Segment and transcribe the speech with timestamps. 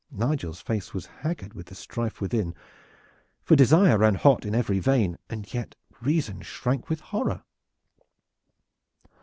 [0.09, 2.55] Nigel's face was haggard with the strife within,
[3.43, 7.43] for desire ran hot in every vein, and yet reason shrank with horror.